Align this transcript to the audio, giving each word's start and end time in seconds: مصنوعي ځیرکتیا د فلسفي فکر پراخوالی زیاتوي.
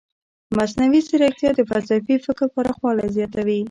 مصنوعي 0.57 1.01
ځیرکتیا 1.07 1.49
د 1.55 1.61
فلسفي 1.69 2.15
فکر 2.25 2.47
پراخوالی 2.55 3.07
زیاتوي. 3.17 3.57